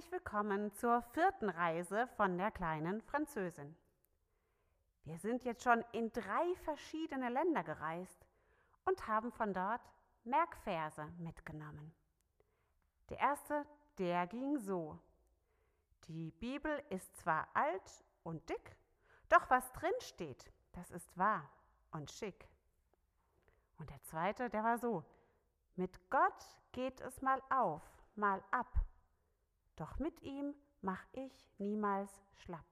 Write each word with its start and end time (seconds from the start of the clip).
Herzlich 0.00 0.12
willkommen 0.12 0.72
zur 0.72 1.02
vierten 1.12 1.50
Reise 1.50 2.06
von 2.16 2.38
der 2.38 2.50
kleinen 2.50 3.02
Französin. 3.02 3.76
Wir 5.04 5.18
sind 5.18 5.44
jetzt 5.44 5.62
schon 5.62 5.84
in 5.92 6.10
drei 6.10 6.54
verschiedene 6.64 7.28
Länder 7.28 7.62
gereist 7.62 8.26
und 8.86 9.06
haben 9.06 9.30
von 9.30 9.52
dort 9.52 9.82
Merkverse 10.24 11.06
mitgenommen. 11.18 11.92
Der 13.10 13.18
erste, 13.18 13.66
der 13.98 14.26
ging 14.26 14.56
so. 14.56 14.98
Die 16.08 16.30
Bibel 16.30 16.82
ist 16.88 17.14
zwar 17.18 17.46
alt 17.52 18.02
und 18.22 18.48
dick, 18.48 18.76
doch 19.28 19.50
was 19.50 19.70
drin 19.72 19.92
steht, 19.98 20.50
das 20.72 20.90
ist 20.92 21.18
wahr 21.18 21.46
und 21.90 22.10
schick. 22.10 22.48
Und 23.76 23.90
der 23.90 24.02
zweite, 24.04 24.48
der 24.48 24.64
war 24.64 24.78
so. 24.78 25.04
Mit 25.76 26.08
Gott 26.08 26.56
geht 26.72 27.02
es 27.02 27.20
mal 27.20 27.42
auf, 27.50 27.82
mal 28.14 28.42
ab, 28.50 28.72
doch 29.80 29.98
mit 29.98 30.20
ihm 30.22 30.54
mach 30.82 31.02
ich 31.12 31.48
niemals 31.58 32.10
schlapp. 32.34 32.66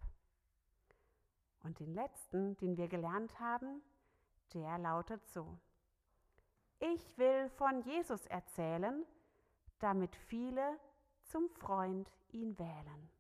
Und 1.60 1.80
den 1.80 1.94
letzten, 1.94 2.56
den 2.58 2.76
wir 2.76 2.88
gelernt 2.88 3.40
haben, 3.40 3.82
der 4.54 4.78
lautet 4.78 5.26
so. 5.28 5.58
Ich 6.78 7.18
will 7.18 7.48
von 7.50 7.82
Jesus 7.82 8.26
erzählen, 8.26 9.04
damit 9.78 10.14
viele 10.14 10.78
zum 11.24 11.48
Freund 11.50 12.10
ihn 12.30 12.58
wählen. 12.58 13.10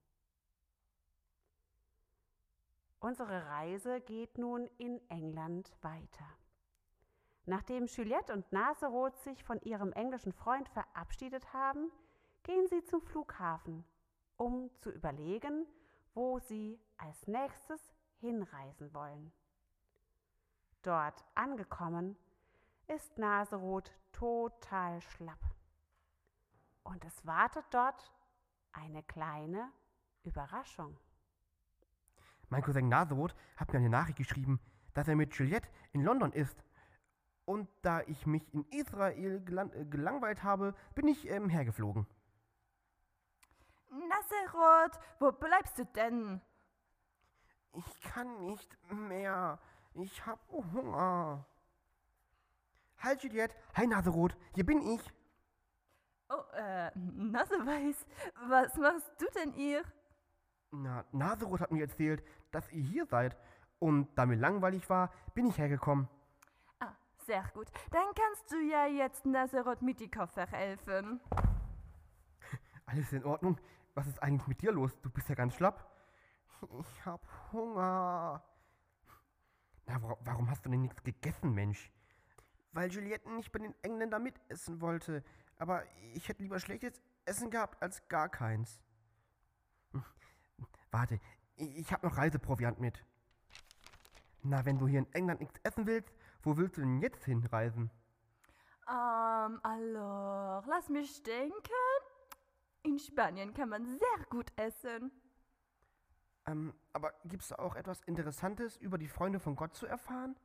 Unsere 3.00 3.46
Reise 3.46 4.00
geht 4.00 4.38
nun 4.38 4.66
in 4.78 5.00
England 5.08 5.72
weiter. 5.82 6.26
Nachdem 7.46 7.86
Juliette 7.86 8.32
und 8.32 8.50
Naseroth 8.52 9.16
sich 9.18 9.42
von 9.44 9.60
ihrem 9.62 9.92
englischen 9.92 10.32
Freund 10.32 10.68
verabschiedet 10.68 11.52
haben, 11.52 11.90
gehen 12.48 12.66
sie 12.66 12.82
zum 12.82 13.02
Flughafen, 13.02 13.84
um 14.38 14.70
zu 14.78 14.90
überlegen, 14.90 15.66
wo 16.14 16.38
sie 16.38 16.80
als 16.96 17.26
nächstes 17.26 17.92
hinreisen 18.20 18.94
wollen. 18.94 19.30
Dort 20.80 21.26
angekommen, 21.34 22.16
ist 22.86 23.18
Naseroth 23.18 23.92
total 24.12 25.02
schlapp. 25.02 25.38
Und 26.84 27.04
es 27.04 27.26
wartet 27.26 27.66
dort 27.70 28.14
eine 28.72 29.02
kleine 29.02 29.70
Überraschung. 30.22 30.98
Mein 32.48 32.62
Cousin 32.62 32.88
Naserot 32.88 33.34
hat 33.58 33.74
mir 33.74 33.78
eine 33.78 33.90
Nachricht 33.90 34.16
geschrieben, 34.16 34.58
dass 34.94 35.06
er 35.06 35.16
mit 35.16 35.34
Juliette 35.34 35.68
in 35.92 36.02
London 36.02 36.32
ist. 36.32 36.64
Und 37.44 37.68
da 37.82 38.00
ich 38.06 38.24
mich 38.24 38.54
in 38.54 38.64
Israel 38.70 39.44
gelang 39.44 39.90
gelangweilt 39.90 40.42
habe, 40.42 40.74
bin 40.94 41.08
ich 41.08 41.28
ähm, 41.28 41.50
hergeflogen. 41.50 42.06
Naserot, 43.90 44.98
wo 45.18 45.32
bleibst 45.32 45.78
du 45.78 45.84
denn? 45.86 46.40
Ich 47.72 48.00
kann 48.02 48.44
nicht 48.44 48.76
mehr. 48.90 49.58
Ich 49.94 50.24
hab 50.26 50.40
Hunger. 50.50 51.44
Halt, 52.98 53.22
Juliette. 53.22 53.54
Hi, 53.74 53.86
Naserot. 53.86 54.36
Hier 54.54 54.66
bin 54.66 54.82
ich. 54.82 55.12
Oh, 56.30 56.42
äh, 56.54 56.90
Naseweiß, 56.94 58.06
was 58.48 58.76
machst 58.76 59.10
du 59.18 59.26
denn 59.34 59.52
hier? 59.52 59.82
Na, 60.70 61.04
Naserot 61.12 61.60
hat 61.60 61.72
mir 61.72 61.82
erzählt, 61.82 62.22
dass 62.50 62.70
ihr 62.70 62.82
hier 62.82 63.06
seid. 63.06 63.36
Und 63.78 64.08
da 64.16 64.26
mir 64.26 64.36
langweilig 64.36 64.90
war, 64.90 65.10
bin 65.34 65.46
ich 65.46 65.56
hergekommen. 65.56 66.08
Ah, 66.80 66.92
sehr 67.26 67.44
gut. 67.54 67.68
Dann 67.92 68.06
kannst 68.14 68.50
du 68.50 68.56
ja 68.56 68.86
jetzt 68.86 69.24
Naserot 69.24 69.80
mit 69.80 70.00
die 70.00 70.10
Koffer 70.10 70.46
helfen. 70.46 71.20
Alles 72.86 73.12
in 73.12 73.24
Ordnung? 73.24 73.58
Was 73.98 74.06
ist 74.06 74.22
eigentlich 74.22 74.46
mit 74.46 74.62
dir 74.62 74.70
los? 74.70 74.96
Du 75.02 75.10
bist 75.10 75.28
ja 75.28 75.34
ganz 75.34 75.54
schlapp. 75.56 75.84
Ich 76.78 77.04
hab 77.04 77.20
Hunger. 77.52 78.40
Na, 79.86 80.00
wa- 80.00 80.16
warum 80.20 80.48
hast 80.48 80.64
du 80.64 80.70
denn 80.70 80.82
nichts 80.82 81.02
gegessen, 81.02 81.52
Mensch? 81.52 81.90
Weil 82.70 82.92
Juliette 82.92 83.28
nicht 83.28 83.50
bei 83.50 83.58
den 83.58 83.74
Engländern 83.82 84.22
mitessen 84.22 84.80
wollte. 84.80 85.24
Aber 85.56 85.82
ich 86.14 86.28
hätte 86.28 86.44
lieber 86.44 86.60
schlechtes 86.60 87.02
Essen 87.24 87.50
gehabt 87.50 87.82
als 87.82 88.06
gar 88.06 88.28
keins. 88.28 88.80
Hm, 89.90 90.04
Warte, 90.92 91.18
ich 91.56 91.92
hab 91.92 92.04
noch 92.04 92.16
Reiseproviant 92.18 92.78
mit. 92.78 93.04
Na, 94.44 94.64
wenn 94.64 94.78
du 94.78 94.86
hier 94.86 95.00
in 95.00 95.12
England 95.12 95.40
nichts 95.40 95.58
essen 95.64 95.88
willst, 95.88 96.14
wo 96.44 96.56
willst 96.56 96.76
du 96.76 96.82
denn 96.82 97.00
jetzt 97.00 97.24
hinreisen? 97.24 97.90
Ähm, 98.88 99.58
alors, 99.64 100.64
lass 100.68 100.88
mich 100.88 101.20
denken. 101.24 101.52
In 102.82 102.98
Spanien 102.98 103.52
kann 103.54 103.68
man 103.68 103.86
sehr 103.86 104.26
gut 104.30 104.52
essen. 104.56 105.10
Ähm, 106.46 106.72
aber 106.92 107.12
gibt's 107.24 107.48
da 107.48 107.56
auch 107.56 107.74
etwas 107.74 108.00
Interessantes 108.02 108.76
über 108.76 108.96
die 108.96 109.08
Freunde 109.08 109.38
von 109.38 109.56
Gott 109.56 109.74
zu 109.74 109.86
erfahren? 109.86 110.36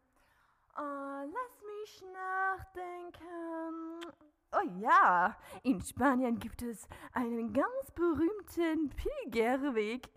Äh, 0.75 1.25
lass 1.25 1.61
mich 1.81 2.03
nachdenken. 2.13 4.11
Oh 4.51 4.69
ja, 4.79 5.35
in 5.63 5.81
Spanien 5.81 6.37
gibt 6.39 6.61
es 6.61 6.87
einen 7.13 7.53
ganz 7.53 7.91
berühmten 7.95 8.89
Pilgerweg. 8.89 10.09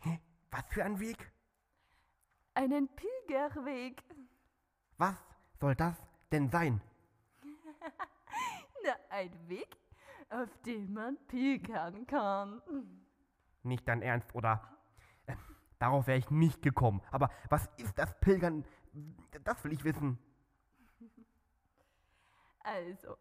Hä? 0.00 0.20
Was 0.50 0.64
für 0.68 0.84
ein 0.84 0.98
Weg? 0.98 1.32
Einen 2.54 2.88
Pilgerweg. 2.88 4.02
Was 4.98 5.16
soll 5.58 5.74
das 5.74 5.96
denn 6.30 6.50
sein? 6.50 6.82
Na, 8.84 8.94
ein 9.10 9.48
Weg, 9.48 9.76
auf 10.32 10.56
dem 10.62 10.92
man 10.92 11.16
pilgern 11.28 12.06
kann. 12.06 12.62
Nicht 13.62 13.86
dein 13.86 14.02
Ernst, 14.02 14.34
oder? 14.34 14.76
Äh, 15.26 15.36
darauf 15.78 16.06
wäre 16.06 16.18
ich 16.18 16.30
nicht 16.30 16.62
gekommen. 16.62 17.00
Aber 17.10 17.30
was 17.48 17.68
ist 17.76 17.98
das 17.98 18.18
Pilgern? 18.20 18.64
Das 19.44 19.62
will 19.64 19.72
ich 19.72 19.84
wissen. 19.84 20.18
Also, 22.60 23.16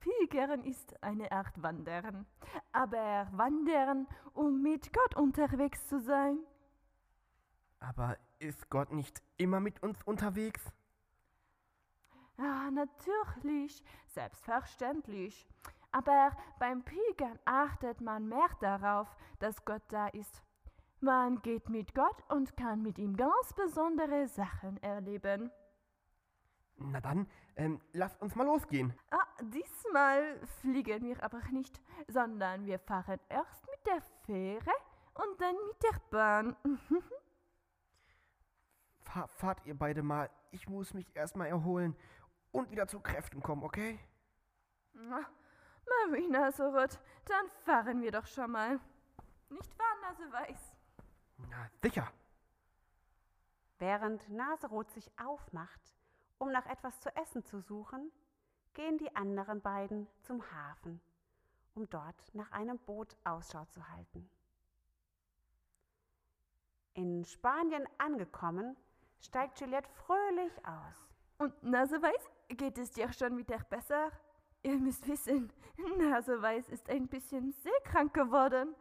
Pilgern 0.00 0.62
ist 0.64 1.02
eine 1.02 1.30
Art 1.32 1.62
Wandern. 1.62 2.26
Aber 2.72 3.28
Wandern, 3.32 4.06
um 4.34 4.62
mit 4.62 4.92
Gott 4.92 5.16
unterwegs 5.16 5.86
zu 5.86 6.00
sein. 6.00 6.38
Aber 7.80 8.16
ist 8.38 8.68
Gott 8.70 8.92
nicht 8.92 9.22
immer 9.36 9.60
mit 9.60 9.82
uns 9.82 10.02
unterwegs? 10.04 10.62
Ja, 12.36 12.70
natürlich, 12.70 13.82
selbstverständlich. 14.08 15.46
Aber 15.94 16.36
beim 16.58 16.82
Pilgern 16.82 17.38
achtet 17.44 18.00
man 18.00 18.28
mehr 18.28 18.48
darauf, 18.58 19.06
dass 19.38 19.64
Gott 19.64 19.82
da 19.90 20.08
ist. 20.08 20.42
Man 20.98 21.40
geht 21.42 21.68
mit 21.68 21.94
Gott 21.94 22.20
und 22.28 22.56
kann 22.56 22.82
mit 22.82 22.98
ihm 22.98 23.16
ganz 23.16 23.52
besondere 23.54 24.26
Sachen 24.26 24.82
erleben. 24.82 25.52
Na 26.78 27.00
dann, 27.00 27.28
ähm, 27.54 27.80
lass 27.92 28.16
uns 28.16 28.34
mal 28.34 28.44
losgehen. 28.44 28.92
Ah, 29.12 29.24
diesmal 29.40 30.40
fliegen 30.60 31.04
wir 31.04 31.22
aber 31.22 31.40
nicht, 31.52 31.80
sondern 32.08 32.66
wir 32.66 32.80
fahren 32.80 33.20
erst 33.28 33.64
mit 33.70 33.86
der 33.86 34.02
Fähre 34.24 34.72
und 35.14 35.40
dann 35.40 35.54
mit 35.68 35.80
der 35.80 36.00
Bahn. 36.10 36.56
Fahr, 39.02 39.28
fahrt 39.28 39.64
ihr 39.64 39.78
beide 39.78 40.02
mal. 40.02 40.28
Ich 40.50 40.68
muss 40.68 40.92
mich 40.92 41.14
erstmal 41.14 41.46
erholen 41.46 41.94
und 42.50 42.72
wieder 42.72 42.88
zu 42.88 42.98
Kräften 42.98 43.40
kommen, 43.40 43.62
okay? 43.62 44.00
Ah, 44.96 45.24
Marina 45.86 46.50
Sorot, 46.52 46.98
dann 47.26 47.48
fahren 47.64 48.02
wir 48.02 48.12
doch 48.12 48.26
schon 48.26 48.50
mal. 48.50 48.80
Nicht 49.48 49.78
wahr, 49.78 49.96
Naseweiß? 50.02 50.76
Na, 51.50 51.68
sicher. 51.82 52.10
Während 53.78 54.28
Naseroth 54.30 54.90
sich 54.90 55.10
aufmacht, 55.18 55.94
um 56.38 56.50
nach 56.50 56.66
etwas 56.66 57.00
zu 57.00 57.14
essen 57.16 57.44
zu 57.44 57.60
suchen, 57.60 58.10
gehen 58.72 58.98
die 58.98 59.14
anderen 59.14 59.60
beiden 59.60 60.08
zum 60.22 60.42
Hafen, 60.52 61.00
um 61.74 61.88
dort 61.90 62.34
nach 62.34 62.50
einem 62.52 62.78
Boot 62.78 63.16
Ausschau 63.24 63.64
zu 63.66 63.88
halten. 63.88 64.28
In 66.94 67.24
Spanien 67.24 67.88
angekommen, 67.98 68.76
steigt 69.20 69.60
Juliette 69.60 69.90
fröhlich 69.90 70.52
aus. 70.64 71.08
Und 71.38 71.62
Naseweiß, 71.62 72.30
geht 72.48 72.78
es 72.78 72.92
dir 72.92 73.12
schon 73.12 73.36
wieder 73.36 73.58
besser? 73.58 74.12
Ihr 74.64 74.78
müsst 74.78 75.06
wissen, 75.06 75.52
Naseweiß 75.98 76.70
ist 76.70 76.88
ein 76.88 77.06
bisschen 77.06 77.52
seekrank 77.52 78.14
geworden. 78.14 78.74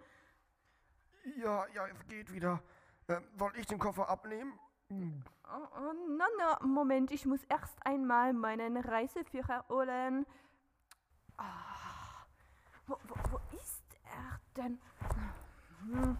Ja, 1.37 1.67
ja, 1.73 1.87
es 1.87 2.07
geht 2.07 2.31
wieder. 2.31 2.61
Ähm, 3.09 3.23
soll 3.37 3.51
ich 3.57 3.65
den 3.67 3.79
Koffer 3.79 4.07
abnehmen? 4.09 4.57
Hm, 4.89 5.23
Oh, 5.45 5.67
oh, 5.77 5.93
na, 6.17 6.25
na, 6.37 6.65
Moment, 6.65 7.11
ich 7.11 7.25
muss 7.25 7.43
erst 7.43 7.77
einmal 7.85 8.31
meinen 8.33 8.77
Reiseführer 8.77 9.65
holen. 9.67 10.25
Ah, 11.37 12.25
wo, 12.87 12.97
wo, 13.07 13.15
wo 13.31 13.39
ist 13.57 13.83
er 14.05 14.39
denn? 14.55 14.79
Mhm. 15.83 16.17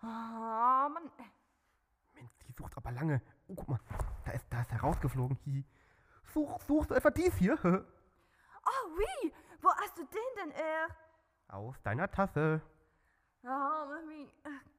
Ah, 0.00 0.88
Mann. 0.88 1.10
Mensch, 2.14 2.30
die 2.46 2.52
sucht 2.52 2.76
aber 2.76 2.92
lange. 2.92 3.20
Oh, 3.48 3.54
guck 3.56 3.68
mal, 3.68 3.80
da 4.24 4.30
ist, 4.30 4.46
da 4.48 4.60
ist 4.62 4.70
er 4.70 4.80
rausgeflogen. 4.80 5.36
Hi. 5.44 5.64
Such, 6.32 6.60
suchst 6.68 6.90
du 6.90 6.94
etwa 6.94 7.10
dies 7.10 7.34
hier? 7.34 7.58
Oh, 8.64 8.96
oui, 8.96 9.32
wo 9.60 9.68
hast 9.70 9.98
du 9.98 10.04
den 10.04 10.44
denn 10.44 10.50
her? 10.52 10.88
Aus 11.48 11.80
deiner 11.82 12.10
Tasse. 12.10 12.62
Oh, 13.44 13.48
Mami, 13.48 14.32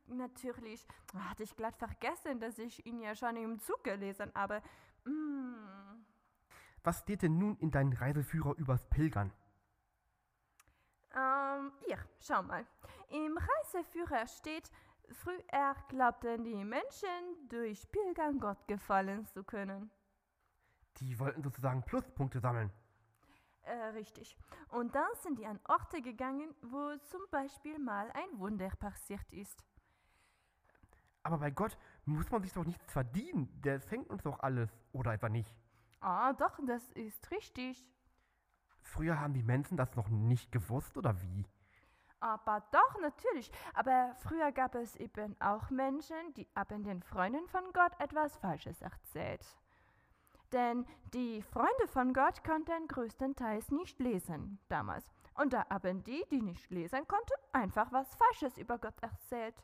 natürlich. 0.07 0.87
Hatte 1.13 1.43
ich 1.43 1.55
glatt 1.55 1.75
vergessen, 1.75 2.39
dass 2.39 2.57
ich 2.57 2.85
ihn 2.85 2.99
ja 2.99 3.15
schon 3.15 3.35
im 3.35 3.59
Zug 3.59 3.83
gelesen 3.83 4.31
habe. 4.35 4.61
Mm. 5.05 6.05
Was 6.83 6.99
steht 6.99 7.21
denn 7.21 7.37
nun 7.37 7.57
in 7.57 7.71
deinem 7.71 7.93
Reiseführer 7.93 8.55
übers 8.57 8.85
Pilgern? 8.89 9.31
Ähm, 11.15 11.71
hier, 11.85 11.97
schau 12.19 12.41
mal. 12.43 12.65
Im 13.09 13.37
Reiseführer 13.37 14.27
steht, 14.27 14.71
früher 15.11 15.75
glaubten 15.89 16.43
die 16.43 16.63
Menschen, 16.63 17.47
durch 17.49 17.89
Pilgern 17.91 18.39
Gott 18.39 18.67
gefallen 18.67 19.25
zu 19.27 19.43
können. 19.43 19.91
Die 20.97 21.19
wollten 21.19 21.43
sozusagen 21.43 21.83
Pluspunkte 21.83 22.39
sammeln. 22.39 22.71
Äh, 23.63 23.85
richtig. 23.95 24.37
Und 24.69 24.93
dann 24.93 25.07
sind 25.21 25.39
die 25.39 25.45
an 25.45 25.59
Orte 25.67 26.01
gegangen, 26.01 26.53
wo 26.61 26.97
zum 27.09 27.21
Beispiel 27.31 27.79
mal 27.79 28.11
ein 28.11 28.39
Wunder 28.39 28.69
passiert 28.79 29.31
ist. 29.31 29.63
Aber 31.23 31.37
bei 31.37 31.51
Gott 31.51 31.77
muss 32.05 32.29
man 32.29 32.41
sich 32.41 32.51
doch 32.51 32.65
nichts 32.65 32.91
verdienen. 32.91 33.49
Der 33.61 33.79
schenkt 33.79 34.09
uns 34.09 34.23
doch 34.23 34.39
alles. 34.39 34.69
Oder 34.91 35.13
etwa 35.13 35.29
nicht? 35.29 35.55
Ah, 36.01 36.33
doch, 36.33 36.59
das 36.65 36.89
ist 36.91 37.31
richtig. 37.31 37.87
Früher 38.81 39.19
haben 39.19 39.33
die 39.33 39.43
Menschen 39.43 39.77
das 39.77 39.95
noch 39.95 40.09
nicht 40.09 40.51
gewusst, 40.51 40.97
oder 40.97 41.21
wie? 41.21 41.45
Aber 42.19 42.61
doch, 42.71 42.99
natürlich. 42.99 43.51
Aber 43.73 44.15
früher 44.19 44.51
gab 44.51 44.75
es 44.75 44.97
eben 44.97 45.39
auch 45.41 45.69
Menschen, 45.69 46.33
die 46.35 46.47
haben 46.55 46.83
den 46.83 47.01
Freunden 47.01 47.47
von 47.47 47.63
Gott 47.73 47.97
etwas 47.99 48.37
Falsches 48.37 48.81
erzählt. 48.81 49.45
Denn 50.53 50.85
die 51.15 51.41
Freunde 51.41 51.87
von 51.87 52.13
Gott 52.13 52.43
konnten 52.43 52.87
größtenteils 52.87 53.71
nicht 53.71 53.99
lesen 53.99 54.59
damals. 54.69 55.03
Und 55.33 55.51
da 55.53 55.65
haben 55.69 56.03
die, 56.03 56.23
die 56.29 56.43
nicht 56.43 56.69
lesen 56.69 57.07
konnten, 57.07 57.33
einfach 57.53 57.91
was 57.91 58.13
Falsches 58.15 58.59
über 58.59 58.77
Gott 58.77 58.93
erzählt. 59.01 59.55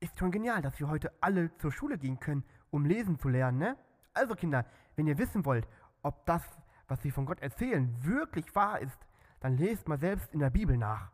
Ist 0.00 0.18
schon 0.18 0.30
genial, 0.30 0.62
dass 0.62 0.80
wir 0.80 0.88
heute 0.88 1.12
alle 1.20 1.54
zur 1.58 1.70
Schule 1.70 1.98
gehen 1.98 2.18
können, 2.18 2.44
um 2.70 2.86
lesen 2.86 3.18
zu 3.18 3.28
lernen, 3.28 3.58
ne? 3.58 3.76
Also 4.14 4.34
Kinder, 4.34 4.64
wenn 4.96 5.06
ihr 5.06 5.18
wissen 5.18 5.44
wollt, 5.44 5.68
ob 6.02 6.24
das, 6.24 6.42
was 6.88 7.02
sie 7.02 7.10
von 7.10 7.26
Gott 7.26 7.40
erzählen, 7.40 7.94
wirklich 8.02 8.54
wahr 8.54 8.80
ist, 8.80 9.06
dann 9.40 9.58
lest 9.58 9.86
mal 9.86 9.98
selbst 9.98 10.32
in 10.32 10.40
der 10.40 10.50
Bibel 10.50 10.78
nach. 10.78 11.12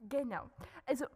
Genau. 0.00 0.50
Also, 0.84 1.06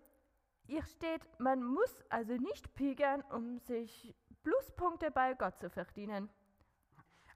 hier 0.67 0.83
steht, 0.85 1.23
man 1.39 1.63
muss 1.63 2.03
also 2.09 2.35
nicht 2.37 2.75
pilgern, 2.75 3.23
um 3.31 3.59
sich 3.59 4.15
Pluspunkte 4.43 5.11
bei 5.11 5.35
Gott 5.35 5.59
zu 5.61 5.69
verdienen. 5.69 6.31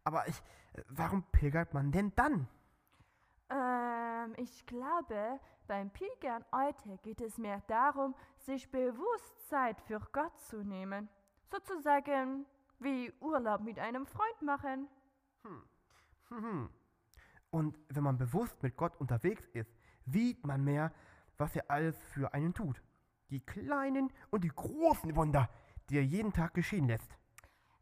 Aber 0.06 0.29
ich, 0.29 0.38
äh, 0.75 0.82
warum 0.88 1.25
pilgert 1.32 1.75
man 1.75 1.91
denn 1.91 2.12
dann? 2.14 2.49
Ähm, 3.50 4.35
ich 4.37 4.64
glaube, 4.64 5.41
beim 5.67 5.91
Pilgern 5.91 6.44
heute 6.53 6.97
geht 7.03 7.20
es 7.20 7.38
mehr 7.38 7.61
darum, 7.67 8.14
sich 8.38 8.70
bewusst 8.70 9.49
Zeit 9.49 9.81
für 9.81 10.00
Gott 10.12 10.38
zu 10.38 10.62
nehmen. 10.62 11.08
Sozusagen 11.50 12.47
wie 12.79 13.12
Urlaub 13.20 13.62
mit 13.62 13.81
einem 13.81 14.06
Freund 14.06 14.43
machen. 14.43 14.88
Hm. 16.29 16.70
Und 17.50 17.79
wenn 17.88 18.05
man 18.05 18.17
bewusst 18.17 18.62
mit 18.62 18.76
Gott 18.76 18.97
unterwegs 19.00 19.49
ist, 19.55 19.73
sieht 20.05 20.47
man 20.47 20.62
mehr, 20.62 20.93
was 21.37 21.56
er 21.56 21.69
alles 21.69 21.97
für 22.12 22.32
einen 22.32 22.55
tut. 22.55 22.81
Die 23.31 23.41
kleinen 23.41 24.12
und 24.31 24.44
die 24.44 24.53
großen 24.55 25.17
Wunder, 25.17 25.49
die 25.91 25.97
er 25.97 26.05
jeden 26.05 26.32
Tag 26.32 26.55
geschehen 26.55 26.87
lässt. 26.87 27.17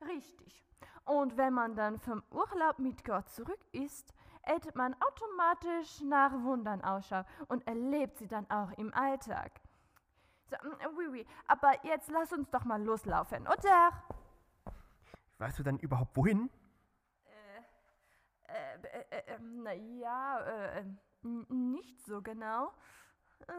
Richtig. 0.00 0.63
Und 1.04 1.36
wenn 1.36 1.52
man 1.52 1.74
dann 1.76 1.98
vom 1.98 2.22
Urlaub 2.30 2.78
mit 2.78 3.04
Gott 3.04 3.28
zurück 3.28 3.60
ist, 3.72 4.14
hält 4.42 4.74
man 4.74 4.94
automatisch 5.00 6.00
nach 6.02 6.32
Wundern 6.32 6.82
Ausschau 6.82 7.24
und 7.48 7.66
erlebt 7.66 8.18
sie 8.18 8.26
dann 8.26 8.48
auch 8.50 8.70
im 8.72 8.92
Alltag. 8.94 9.52
So, 10.50 10.56
mm, 10.68 10.96
oui, 10.96 11.06
oui. 11.10 11.26
Aber 11.46 11.72
jetzt 11.84 12.10
lass 12.10 12.32
uns 12.32 12.50
doch 12.50 12.64
mal 12.64 12.82
loslaufen, 12.82 13.46
oder? 13.46 13.92
Weißt 15.38 15.58
du 15.58 15.62
dann 15.62 15.78
überhaupt 15.78 16.16
wohin? 16.16 16.50
Äh, 18.46 18.76
äh, 19.10 19.34
äh, 19.34 19.38
naja, 19.40 20.38
äh, 20.40 20.78
äh, 20.80 20.84
n- 21.24 21.46
nicht 21.72 22.04
so 22.06 22.22
genau. 22.22 22.72
Äh, 23.48 23.52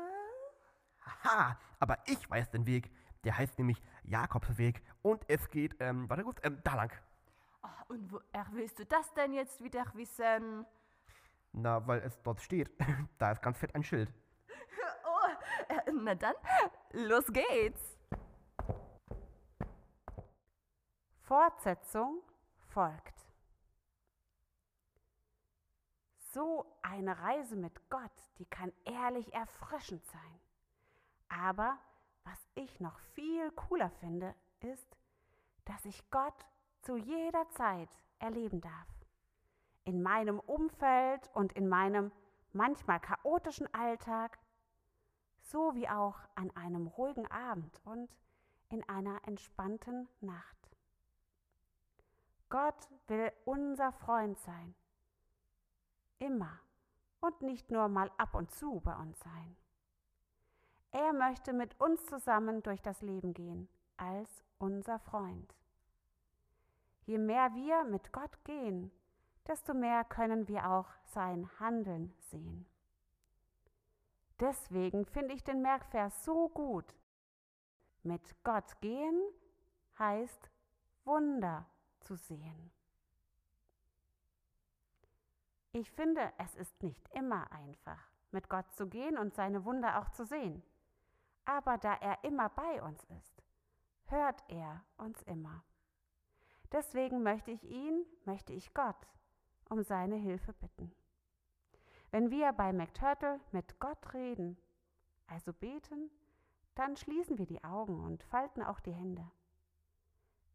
Haha, 1.24 1.58
aber 1.80 1.98
ich 2.06 2.30
weiß 2.30 2.50
den 2.52 2.66
Weg. 2.66 2.92
Der 3.24 3.38
heißt 3.38 3.58
nämlich 3.58 3.82
Jakobsweg 4.04 4.84
und 5.02 5.26
es 5.28 5.50
geht, 5.50 5.76
ähm, 5.80 6.08
warte 6.10 6.24
kurz, 6.24 6.38
ähm, 6.44 6.60
da 6.64 6.76
lang. 6.76 6.92
Ah, 7.66 7.86
und 7.88 8.12
woher 8.12 8.46
willst 8.52 8.80
du 8.80 8.86
das 8.86 9.14
denn 9.14 9.34
jetzt 9.34 9.64
wieder 9.64 9.86
wissen? 9.94 10.66
Na, 11.52 11.86
weil 11.88 12.02
es 12.02 12.22
dort 12.22 12.42
steht. 12.42 12.70
da 13.18 13.32
ist 13.32 13.42
ganz 13.42 13.58
fett 13.58 13.74
ein 13.76 13.84
Schild. 13.84 14.12
Oh, 15.08 15.74
äh, 15.74 15.92
na 15.94 16.16
dann, 16.16 16.36
los 16.92 17.26
geht's. 17.28 17.98
Fortsetzung 21.22 22.22
folgt. 22.70 23.26
So 26.34 26.66
eine 26.82 27.18
Reise 27.20 27.56
mit 27.56 27.90
Gott, 27.90 28.12
die 28.38 28.46
kann 28.46 28.74
ehrlich 28.84 29.34
erfrischend 29.34 30.06
sein. 30.06 30.40
Aber 31.30 31.78
was 32.26 32.38
ich 32.56 32.80
noch 32.80 33.00
viel 33.14 33.52
cooler 33.52 33.90
finde, 33.90 34.36
ist, 34.60 34.98
dass 35.66 35.86
ich 35.86 36.10
Gott 36.12 36.46
zu 36.86 36.98
jeder 36.98 37.50
Zeit 37.50 37.90
erleben 38.20 38.62
darf. 38.62 38.88
In 39.86 40.04
meinem 40.04 40.40
Umfeld 40.40 41.30
und 41.34 41.52
in 41.54 41.68
meinem 41.68 42.12
manchmal 42.54 43.00
chaotischen 43.00 43.72
Alltag, 43.74 44.38
so 45.42 45.74
wie 45.74 45.90
auch 45.90 46.18
an 46.36 46.56
einem 46.56 46.88
ruhigen 46.88 47.30
Abend 47.32 47.82
und 47.86 48.10
in 48.70 48.88
einer 48.88 49.20
entspannten 49.28 50.08
Nacht. 50.22 50.70
Gott 52.50 52.90
will 53.08 53.32
unser 53.46 53.92
Freund 53.92 54.38
sein. 54.40 54.76
Immer 56.20 56.60
und 57.20 57.42
nicht 57.42 57.72
nur 57.72 57.88
mal 57.88 58.12
ab 58.18 58.36
und 58.36 58.52
zu 58.52 58.80
bei 58.82 58.96
uns 58.96 59.20
sein. 59.20 59.58
Er 60.92 61.14
möchte 61.14 61.52
mit 61.52 61.80
uns 61.80 62.06
zusammen 62.06 62.62
durch 62.62 62.82
das 62.82 63.02
Leben 63.02 63.34
gehen 63.34 63.68
als 63.98 64.44
unser 64.60 65.00
Freund. 65.00 65.54
Je 67.06 67.18
mehr 67.18 67.54
wir 67.54 67.84
mit 67.84 68.12
Gott 68.12 68.44
gehen, 68.44 68.92
desto 69.48 69.74
mehr 69.74 70.04
können 70.04 70.48
wir 70.48 70.70
auch 70.70 70.88
sein 71.06 71.50
Handeln 71.60 72.14
sehen. 72.18 72.66
Deswegen 74.40 75.06
finde 75.06 75.34
ich 75.34 75.44
den 75.44 75.62
Merkvers 75.62 76.26
so 76.26 76.50
gut. 76.50 76.96
Mit 78.04 78.36
Gott 78.44 78.82
gehen 78.82 79.22
heißt 79.98 80.50
Wunder 81.06 81.66
zu 82.02 82.16
sehen. 82.16 82.72
Ich 85.72 85.92
finde, 85.92 86.32
es 86.38 86.56
ist 86.56 86.82
nicht 86.84 87.08
immer 87.14 87.52
einfach, 87.52 88.00
mit 88.32 88.50
Gott 88.50 88.72
zu 88.74 88.88
gehen 88.88 89.18
und 89.18 89.36
seine 89.36 89.64
Wunder 89.66 90.00
auch 90.00 90.10
zu 90.10 90.26
sehen. 90.26 90.64
Aber 91.46 91.78
da 91.78 91.94
er 91.96 92.24
immer 92.24 92.50
bei 92.50 92.82
uns 92.82 93.04
ist, 93.06 93.44
hört 94.06 94.44
er 94.50 94.84
uns 94.98 95.22
immer. 95.24 95.64
Deswegen 96.76 97.24
möchte 97.24 97.52
ich 97.52 97.64
ihn, 97.64 98.06
möchte 98.26 98.52
ich 98.52 98.74
Gott 98.74 99.08
um 99.70 99.82
seine 99.82 100.18
Hilfe 100.18 100.52
bitten. 100.52 100.94
Wenn 102.12 102.30
wir 102.32 102.52
bei 102.52 102.74
McTurtle 102.74 103.40
mit 103.54 103.80
Gott 103.80 104.14
reden, 104.14 104.58
also 105.26 105.54
beten, 105.54 106.12
dann 106.76 106.98
schließen 106.98 107.38
wir 107.38 107.46
die 107.46 107.64
Augen 107.64 108.04
und 108.04 108.24
falten 108.24 108.62
auch 108.62 108.82
die 108.82 108.92
Hände. 108.92 109.26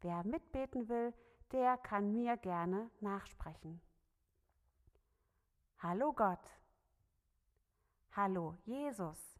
Wer 0.01 0.23
mitbeten 0.23 0.89
will, 0.89 1.11
der 1.51 1.77
kann 1.77 2.13
mir 2.13 2.37
gerne 2.37 2.91
nachsprechen. 2.99 3.81
Hallo 5.79 6.13
Gott. 6.13 6.51
Hallo 8.11 8.55
Jesus. 8.65 9.39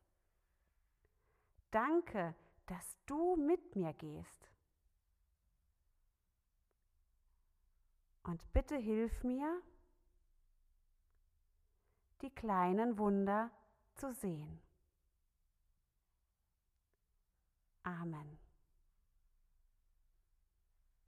Danke, 1.69 2.33
dass 2.65 2.97
du 3.05 3.35
mit 3.35 3.75
mir 3.75 3.93
gehst. 3.93 4.50
Und 8.23 8.53
bitte 8.53 8.75
hilf 8.75 9.23
mir, 9.23 9.61
die 12.21 12.29
kleinen 12.29 12.97
Wunder 12.97 13.49
zu 13.95 14.13
sehen. 14.13 14.61
Amen. 17.83 18.37